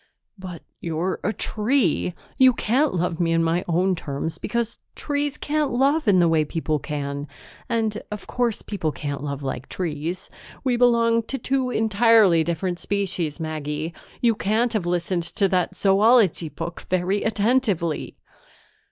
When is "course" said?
8.25-8.63